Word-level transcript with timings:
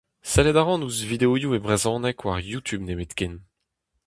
Sellet 0.31 0.57
a 0.61 0.63
ran 0.63 0.85
ouzh 0.85 1.03
videoioù 1.11 1.51
e 1.57 1.59
brezhoneg 1.65 2.17
war 2.25 2.39
Youtube 2.51 2.85
nemetken. 2.87 3.33